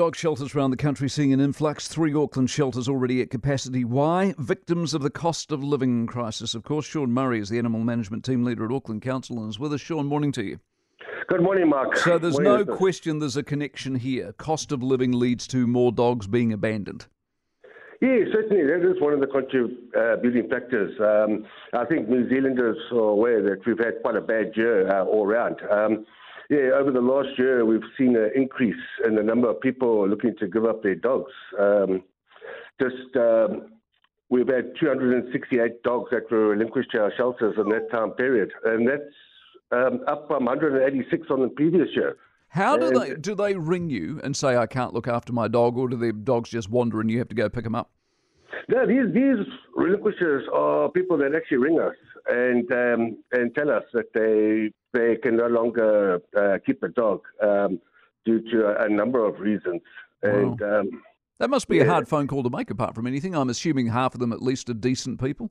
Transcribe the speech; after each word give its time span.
Dog 0.00 0.16
shelters 0.16 0.54
around 0.54 0.70
the 0.70 0.78
country 0.78 1.10
seeing 1.10 1.30
an 1.34 1.40
influx. 1.40 1.86
Three 1.86 2.14
Auckland 2.14 2.48
shelters 2.48 2.88
already 2.88 3.20
at 3.20 3.28
capacity. 3.28 3.84
Why? 3.84 4.34
Victims 4.38 4.94
of 4.94 5.02
the 5.02 5.10
cost 5.10 5.52
of 5.52 5.62
living 5.62 6.06
crisis. 6.06 6.54
Of 6.54 6.62
course, 6.62 6.86
Shaun 6.86 7.12
Murray 7.12 7.38
is 7.38 7.50
the 7.50 7.58
animal 7.58 7.80
management 7.80 8.24
team 8.24 8.42
leader 8.42 8.64
at 8.64 8.72
Auckland 8.72 9.02
Council 9.02 9.38
and 9.40 9.50
is 9.50 9.58
with 9.58 9.74
us. 9.74 9.82
Shaun, 9.82 10.06
morning 10.06 10.32
to 10.32 10.42
you. 10.42 10.58
Good 11.28 11.42
morning, 11.42 11.68
Mark. 11.68 11.98
So 11.98 12.16
there's 12.16 12.40
Morning, 12.40 12.66
no 12.66 12.76
question 12.76 13.18
there's 13.18 13.36
a 13.36 13.42
connection 13.42 13.94
here. 13.94 14.32
Cost 14.38 14.72
of 14.72 14.82
living 14.82 15.12
leads 15.12 15.46
to 15.48 15.66
more 15.66 15.92
dogs 15.92 16.26
being 16.26 16.50
abandoned. 16.50 17.04
Yeah, 18.00 18.20
certainly. 18.32 18.62
That 18.62 18.90
is 18.90 18.98
one 19.02 19.12
of 19.12 19.20
the 19.20 19.26
contributing 19.26 20.48
factors. 20.48 20.98
Um, 20.98 21.44
I 21.78 21.84
think 21.84 22.08
New 22.08 22.26
Zealanders 22.30 22.78
are 22.90 23.00
aware 23.00 23.42
that 23.42 23.66
we've 23.66 23.76
had 23.76 24.00
quite 24.00 24.16
a 24.16 24.22
bad 24.22 24.52
year 24.56 24.88
uh, 24.88 25.04
all 25.04 25.26
round. 25.26 25.56
Um, 25.70 26.06
yeah, 26.50 26.70
over 26.74 26.90
the 26.90 27.00
last 27.00 27.38
year, 27.38 27.64
we've 27.64 27.80
seen 27.96 28.16
an 28.16 28.30
increase 28.34 28.74
in 29.06 29.14
the 29.14 29.22
number 29.22 29.48
of 29.48 29.60
people 29.60 30.06
looking 30.08 30.34
to 30.40 30.48
give 30.48 30.64
up 30.64 30.82
their 30.82 30.96
dogs. 30.96 31.30
Um, 31.58 32.02
just 32.80 33.14
um, 33.16 33.68
we've 34.30 34.48
had 34.48 34.72
268 34.80 35.82
dogs 35.84 36.08
that 36.10 36.30
were 36.30 36.48
relinquished 36.48 36.90
to 36.90 36.98
our 37.02 37.12
shelters 37.16 37.54
in 37.56 37.68
that 37.70 37.88
time 37.92 38.10
period, 38.10 38.50
and 38.64 38.88
that's 38.88 39.02
um, 39.70 40.00
up 40.08 40.26
from 40.26 40.46
186 40.46 41.28
on 41.30 41.42
the 41.42 41.48
previous 41.48 41.88
year. 41.94 42.16
How 42.48 42.76
do 42.76 42.88
And- 42.88 42.96
they 42.96 43.14
do 43.14 43.36
they 43.36 43.54
ring 43.54 43.88
you 43.88 44.20
and 44.24 44.36
say 44.36 44.56
I 44.56 44.66
can't 44.66 44.92
look 44.92 45.06
after 45.06 45.32
my 45.32 45.46
dog, 45.46 45.76
or 45.76 45.88
do 45.88 45.96
the 45.96 46.12
dogs 46.12 46.50
just 46.50 46.68
wander 46.68 47.00
and 47.00 47.08
you 47.08 47.18
have 47.18 47.28
to 47.28 47.36
go 47.36 47.48
pick 47.48 47.62
them 47.62 47.76
up? 47.76 47.90
No, 48.68 48.86
these 48.86 49.12
these 49.12 49.46
relinquishers 49.74 50.46
are 50.52 50.88
people 50.90 51.16
that 51.18 51.34
actually 51.34 51.58
ring 51.58 51.80
us 51.80 51.94
and 52.28 52.70
um, 52.72 53.16
and 53.32 53.54
tell 53.54 53.70
us 53.70 53.84
that 53.92 54.12
they 54.14 54.72
they 54.92 55.16
can 55.16 55.36
no 55.36 55.46
longer 55.46 56.20
uh, 56.36 56.58
keep 56.64 56.82
a 56.82 56.88
dog 56.88 57.22
um, 57.42 57.80
due 58.24 58.40
to 58.50 58.66
a, 58.66 58.86
a 58.86 58.88
number 58.88 59.24
of 59.24 59.40
reasons. 59.40 59.82
And 60.22 60.60
um, 60.62 61.02
That 61.38 61.48
must 61.48 61.68
be 61.68 61.80
a 61.80 61.86
hard 61.86 62.08
phone 62.08 62.26
call 62.26 62.42
to 62.42 62.50
make. 62.50 62.70
Apart 62.70 62.94
from 62.94 63.06
anything, 63.06 63.34
I'm 63.34 63.48
assuming 63.48 63.86
half 63.86 64.14
of 64.14 64.20
them 64.20 64.32
at 64.32 64.42
least 64.42 64.68
are 64.68 64.74
decent 64.74 65.20
people. 65.20 65.50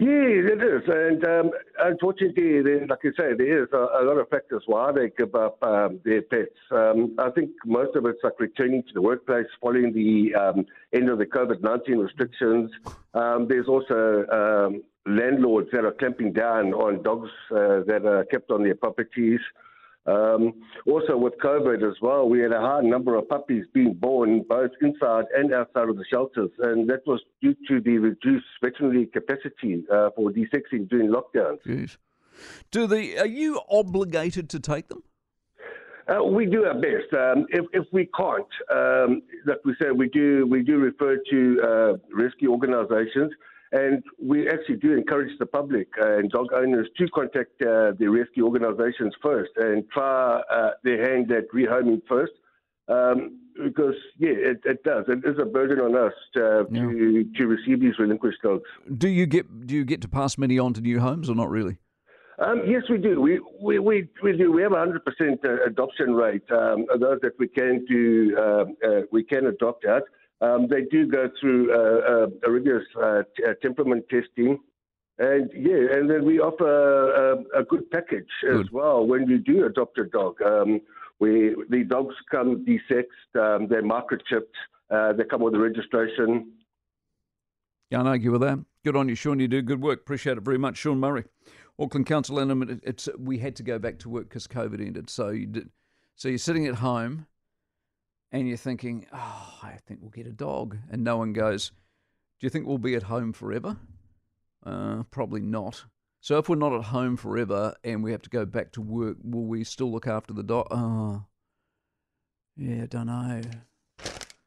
Yeah, 0.00 0.52
it 0.52 0.62
is. 0.62 0.82
And 0.86 1.24
um, 1.24 1.50
unfortunately, 1.80 2.62
there, 2.62 2.86
like 2.86 3.00
you 3.02 3.12
say, 3.16 3.34
there 3.36 3.62
is 3.64 3.68
a, 3.72 3.76
a 3.76 4.02
lot 4.04 4.18
of 4.18 4.28
factors 4.28 4.62
why 4.66 4.92
they 4.92 5.10
give 5.16 5.34
up 5.34 5.60
um, 5.62 5.98
their 6.04 6.22
pets. 6.22 6.54
Um, 6.70 7.16
I 7.18 7.30
think 7.30 7.50
most 7.66 7.96
of 7.96 8.06
it's 8.06 8.20
like 8.22 8.38
returning 8.38 8.82
to 8.84 8.94
the 8.94 9.02
workplace 9.02 9.46
following 9.60 9.92
the 9.92 10.34
um, 10.34 10.66
end 10.92 11.08
of 11.08 11.18
the 11.18 11.26
COVID 11.26 11.62
19 11.62 11.98
restrictions. 11.98 12.70
Um, 13.14 13.46
there's 13.48 13.66
also 13.66 14.24
um, 14.30 14.82
landlords 15.06 15.68
that 15.72 15.84
are 15.84 15.92
clamping 15.92 16.32
down 16.32 16.74
on 16.74 17.02
dogs 17.02 17.30
uh, 17.50 17.82
that 17.86 18.02
are 18.04 18.24
kept 18.26 18.50
on 18.50 18.62
their 18.62 18.76
properties. 18.76 19.40
Um, 20.08 20.54
also, 20.86 21.16
with 21.16 21.34
COVID 21.44 21.86
as 21.88 21.96
well, 22.00 22.28
we 22.28 22.40
had 22.40 22.52
a 22.52 22.60
high 22.60 22.80
number 22.80 23.16
of 23.16 23.28
puppies 23.28 23.64
being 23.74 23.92
born 23.94 24.42
both 24.48 24.70
inside 24.80 25.26
and 25.36 25.52
outside 25.52 25.88
of 25.88 25.96
the 25.96 26.04
shelters, 26.10 26.50
and 26.60 26.88
that 26.88 27.06
was 27.06 27.20
due 27.42 27.54
to 27.68 27.80
the 27.80 27.98
reduced 27.98 28.46
veterinary 28.62 29.06
capacity 29.06 29.84
uh, 29.92 30.10
for 30.16 30.30
desexing 30.30 30.88
during 30.88 31.10
lockdowns. 31.10 31.58
Jeez. 31.66 31.96
Do 32.70 32.86
the 32.86 33.18
are 33.18 33.26
you 33.26 33.60
obligated 33.68 34.48
to 34.50 34.60
take 34.60 34.88
them? 34.88 35.02
Uh, 36.08 36.24
we 36.24 36.46
do 36.46 36.64
our 36.64 36.74
best. 36.74 37.12
Um, 37.12 37.46
if, 37.50 37.66
if 37.74 37.84
we 37.92 38.08
can't, 38.16 38.46
um, 38.70 39.20
like 39.46 39.58
we 39.64 39.74
said, 39.78 39.92
we 39.92 40.08
do 40.08 40.46
we 40.46 40.62
do 40.62 40.78
refer 40.78 41.18
to 41.30 41.60
uh, 41.62 42.16
rescue 42.16 42.50
organisations, 42.50 43.32
and 43.72 44.02
we 44.22 44.48
actually 44.48 44.76
do 44.76 44.92
encourage 44.94 45.36
the 45.38 45.46
public 45.46 45.88
and 45.98 46.30
dog 46.30 46.46
owners 46.54 46.88
to 46.96 47.08
contact 47.08 47.60
uh, 47.62 47.92
the 47.98 48.08
rescue 48.08 48.44
organisations 48.44 49.14
first 49.22 49.50
and 49.56 49.84
try 49.90 50.40
uh, 50.50 50.70
their 50.84 51.10
hand 51.10 51.30
at 51.32 51.44
rehoming 51.54 52.00
first. 52.08 52.32
Um, 52.88 53.40
because 53.62 53.96
yeah, 54.18 54.30
it, 54.30 54.60
it 54.64 54.82
does. 54.84 55.04
It 55.08 55.18
is 55.28 55.36
a 55.38 55.44
burden 55.44 55.80
on 55.80 55.94
us 55.96 56.12
to, 56.34 56.64
to 56.72 57.24
to 57.36 57.46
receive 57.46 57.80
these 57.80 57.98
relinquished 57.98 58.40
dogs. 58.42 58.62
Do 58.96 59.08
you 59.08 59.26
get 59.26 59.66
do 59.66 59.74
you 59.74 59.84
get 59.84 60.00
to 60.02 60.08
pass 60.08 60.38
many 60.38 60.58
on 60.58 60.72
to 60.74 60.80
new 60.80 61.00
homes 61.00 61.28
or 61.28 61.34
not 61.34 61.50
really? 61.50 61.78
Um, 62.38 62.62
yes, 62.66 62.82
we 62.88 62.98
do. 62.98 63.20
We 63.20 63.40
we, 63.60 63.78
we, 63.78 64.08
we 64.22 64.36
do. 64.36 64.52
We 64.52 64.62
have 64.62 64.72
a 64.72 64.78
hundred 64.78 65.04
percent 65.04 65.40
uh, 65.44 65.64
adoption 65.66 66.14
rate. 66.14 66.48
Um, 66.50 66.86
those 67.00 67.18
that 67.22 67.32
we 67.38 67.48
can 67.48 67.84
do, 67.86 68.36
um, 68.38 68.76
uh, 68.86 69.00
we 69.10 69.24
can 69.24 69.46
adopt 69.46 69.84
out. 69.84 70.02
Um, 70.40 70.68
they 70.68 70.82
do 70.82 71.06
go 71.06 71.28
through 71.40 71.72
uh, 71.72 72.12
uh, 72.12 72.26
a 72.46 72.50
rigorous 72.50 72.86
uh, 72.96 73.22
t- 73.36 73.44
uh, 73.44 73.54
temperament 73.60 74.04
testing, 74.08 74.58
and 75.18 75.50
yeah, 75.52 75.96
and 75.96 76.08
then 76.08 76.24
we 76.24 76.38
offer 76.38 77.12
a, 77.12 77.60
a 77.60 77.64
good 77.64 77.90
package 77.90 78.30
as 78.48 78.70
well 78.70 79.04
when 79.04 79.28
you 79.28 79.38
do 79.38 79.66
adopt 79.66 79.98
a 79.98 80.04
dog. 80.04 80.40
Um, 80.42 80.80
we 81.18 81.56
the 81.70 81.82
dogs 81.82 82.14
come 82.30 82.64
desexed, 82.64 83.34
um, 83.34 83.66
they're 83.66 83.82
microchipped, 83.82 84.54
uh, 84.90 85.12
they 85.14 85.24
come 85.24 85.42
with 85.42 85.54
a 85.54 85.58
registration. 85.58 86.52
Can't 87.90 88.06
argue 88.06 88.30
with 88.30 88.42
that. 88.42 88.58
Good 88.84 88.96
on 88.96 89.08
you, 89.08 89.14
Shaun. 89.14 89.40
You 89.40 89.48
do 89.48 89.60
good 89.62 89.82
work. 89.82 90.00
Appreciate 90.00 90.38
it 90.38 90.44
very 90.44 90.58
much, 90.58 90.76
Shaun 90.76 91.00
Murray, 91.00 91.24
Auckland 91.78 92.06
Council. 92.06 92.38
And 92.38 92.80
it's 92.84 93.08
we 93.18 93.38
had 93.38 93.56
to 93.56 93.62
go 93.62 93.78
back 93.78 93.98
to 94.00 94.08
work 94.08 94.28
because 94.28 94.46
COVID 94.46 94.80
ended. 94.80 95.10
So 95.10 95.30
you 95.30 95.46
did. 95.46 95.70
So 96.14 96.28
you're 96.28 96.38
sitting 96.38 96.66
at 96.66 96.76
home, 96.76 97.26
and 98.32 98.48
you're 98.48 98.56
thinking, 98.56 99.06
"Oh, 99.12 99.58
I 99.62 99.78
think 99.86 100.00
we'll 100.00 100.10
get 100.10 100.26
a 100.26 100.32
dog," 100.32 100.76
and 100.90 101.02
no 101.04 101.16
one 101.16 101.32
goes, 101.32 101.70
"Do 102.40 102.46
you 102.46 102.50
think 102.50 102.66
we'll 102.66 102.78
be 102.78 102.94
at 102.94 103.04
home 103.04 103.32
forever?" 103.32 103.76
Uh, 104.64 105.04
probably 105.04 105.40
not. 105.40 105.84
So 106.20 106.38
if 106.38 106.48
we're 106.48 106.56
not 106.56 106.72
at 106.72 106.84
home 106.84 107.16
forever 107.16 107.74
and 107.84 108.02
we 108.02 108.10
have 108.10 108.22
to 108.22 108.30
go 108.30 108.44
back 108.44 108.72
to 108.72 108.82
work, 108.82 109.18
will 109.22 109.46
we 109.46 109.64
still 109.64 109.90
look 109.90 110.06
after 110.06 110.34
the 110.34 110.42
dog? 110.42 110.66
Oh, 110.70 111.24
yeah, 112.56 112.82
I 112.82 112.86
don't 112.86 113.06
know. 113.06 113.40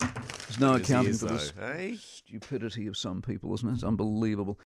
There's 0.00 0.58
no 0.58 0.74
accounting 0.74 1.14
for 1.14 1.26
this 1.26 1.52
eh? 1.60 1.94
stupidity 1.96 2.88
of 2.88 2.96
some 2.96 3.22
people, 3.22 3.54
isn't 3.54 3.68
it? 3.68 3.74
It's 3.74 3.84
unbelievable. 3.84 4.58